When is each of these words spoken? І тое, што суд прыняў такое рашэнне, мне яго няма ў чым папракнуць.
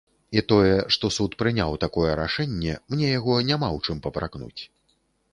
І 0.39 0.41
тое, 0.51 0.77
што 0.93 1.09
суд 1.17 1.35
прыняў 1.41 1.75
такое 1.83 2.15
рашэнне, 2.19 2.73
мне 2.93 3.11
яго 3.19 3.35
няма 3.51 3.69
ў 3.75 3.83
чым 3.85 4.01
папракнуць. 4.07 4.61